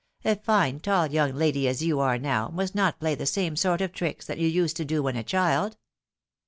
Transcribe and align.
A 0.25 0.35
fine, 0.35 0.79
tall 0.79 1.05
young 1.11 1.35
lady 1.35 1.67
as 1.67 1.83
you 1.83 1.99
are 1.99 2.17
now, 2.17 2.47
must 2.49 2.73
not 2.73 2.99
play 2.99 3.13
the 3.13 3.27
same 3.27 3.55
sort 3.55 3.81
of 3.81 3.91
tricks 3.93 4.25
that 4.25 4.39
you 4.39 4.47
used 4.47 4.75
to 4.77 4.83
do 4.85 5.03
when 5.03 5.15
a 5.15 5.23
child." 5.23 5.77